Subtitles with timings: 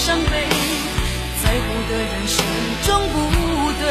[0.00, 0.48] 伤悲，
[1.42, 2.40] 在乎的人始
[2.86, 3.16] 终不
[3.78, 3.84] 对，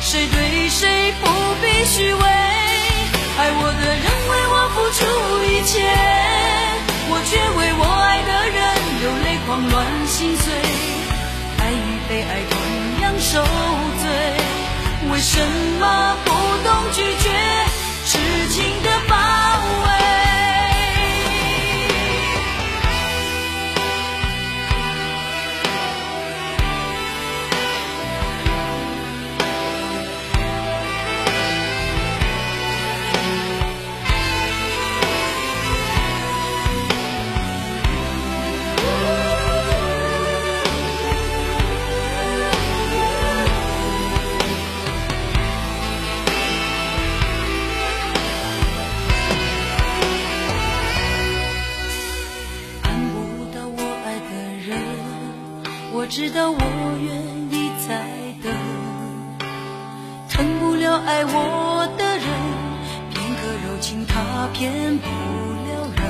[0.00, 1.28] 谁对谁不
[1.60, 5.04] 必虚伪，爱我的人为我付出
[5.44, 5.76] 一切，
[7.10, 8.58] 我却为我爱的人
[9.02, 10.44] 流泪狂乱心碎，
[11.58, 12.56] 爱与被爱同
[13.02, 13.44] 样受
[14.00, 14.08] 罪，
[15.12, 15.38] 为什
[15.78, 16.11] 么
[56.14, 56.58] 知道我
[57.00, 57.16] 愿
[57.50, 58.04] 意再
[58.44, 58.52] 等。
[60.28, 62.26] 疼不了爱我的人，
[63.08, 66.04] 片刻柔情他骗不了人。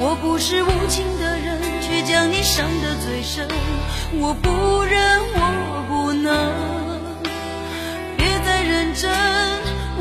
[0.00, 3.46] 我不是无情的人，却将你伤得最深。
[4.14, 6.32] 我不忍，我不能，
[8.16, 9.12] 别再认真，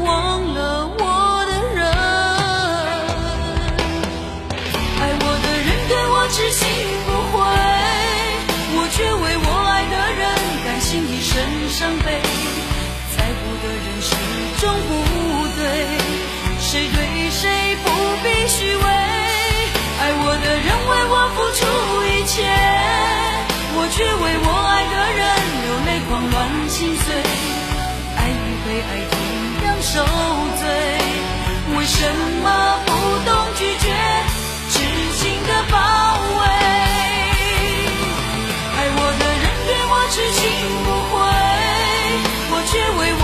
[0.06, 1.84] 忘了我的人。
[5.02, 6.65] 爱我的人对我痴心
[16.76, 17.00] 谁对
[17.32, 17.48] 谁
[17.86, 17.88] 不
[18.22, 18.84] 必虚伪。
[18.84, 21.64] 爱我的人为我付出
[22.04, 22.36] 一切，
[23.78, 25.24] 我却为我爱的人
[25.64, 26.36] 流泪狂乱
[26.68, 27.08] 心碎。
[28.18, 29.16] 爱与被爱同
[29.64, 30.04] 样受
[30.60, 30.68] 罪，
[31.78, 32.04] 为什
[32.44, 32.46] 么
[32.86, 32.92] 不
[33.24, 33.88] 懂拒绝？
[34.68, 34.76] 痴
[35.16, 36.44] 情的包围，
[38.76, 40.44] 爱我的人对我痴心
[40.84, 41.24] 不悔，
[42.52, 43.16] 我却为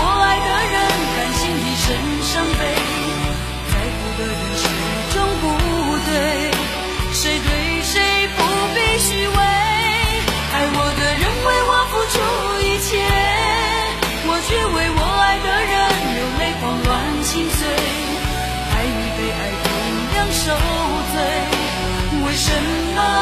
[20.44, 21.22] 受罪，
[22.24, 22.50] 为什
[22.96, 23.21] 么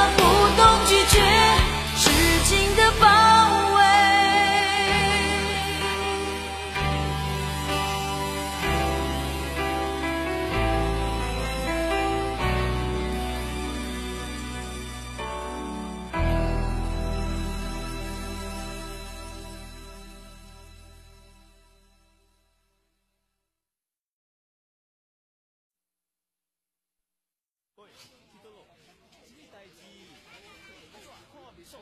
[31.70, 31.78] 这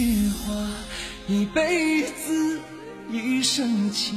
[0.00, 0.54] 一句话，
[1.28, 2.58] 一辈子，
[3.12, 4.16] 一生情。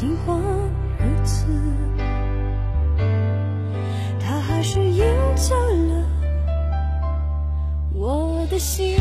[0.00, 1.44] 尽管如此，
[4.18, 5.04] 他还是赢
[5.36, 6.06] 走了
[7.92, 8.96] 我的心。